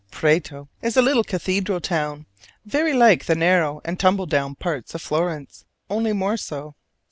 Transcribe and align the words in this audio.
Prato 0.09 0.67
is 0.81 0.97
a 0.97 1.01
little 1.03 1.23
cathedral 1.23 1.79
town, 1.79 2.25
very 2.65 2.91
like 2.91 3.25
the 3.25 3.35
narrow 3.35 3.81
and 3.85 3.99
tumble 3.99 4.25
down 4.25 4.55
parts 4.55 4.95
of 4.95 5.01
Florence, 5.03 5.63
only 5.91 6.11
more 6.11 6.37
so. 6.37 6.73